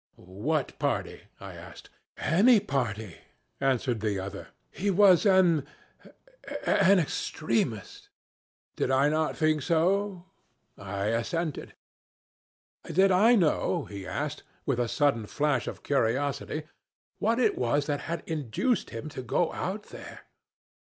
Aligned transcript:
'What 0.15 0.79
party?' 0.79 1.25
I 1.39 1.53
asked. 1.53 1.91
'Any 2.17 2.59
party,' 2.59 3.17
answered 3.59 3.99
the 3.99 4.17
other. 4.19 4.47
'He 4.71 4.89
was 4.89 5.27
an 5.27 5.67
an 6.65 6.97
extremist.' 6.97 8.09
Did 8.75 8.89
I 8.89 9.09
not 9.09 9.37
think 9.37 9.61
so? 9.61 10.25
I 10.75 11.09
assented. 11.09 11.75
Did 12.85 13.11
I 13.11 13.35
know, 13.35 13.85
he 13.85 14.07
asked, 14.07 14.41
with 14.65 14.79
a 14.79 14.87
sudden 14.87 15.27
flash 15.27 15.67
of 15.67 15.83
curiosity, 15.83 16.63
'what 17.19 17.37
it 17.39 17.55
was 17.55 17.85
that 17.85 18.01
had 18.09 18.23
induced 18.25 18.89
him 18.89 19.07
to 19.09 19.21
go 19.21 19.53
out 19.53 19.83
there?' 19.93 20.21